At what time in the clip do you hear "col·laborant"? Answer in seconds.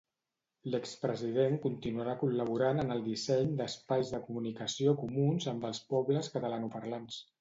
2.23-2.83